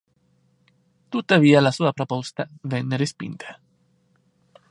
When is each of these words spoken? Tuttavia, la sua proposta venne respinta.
Tuttavia, 1.11 1.61
la 1.61 1.69
sua 1.69 1.91
proposta 1.93 2.47
venne 2.63 2.97
respinta. 2.97 3.59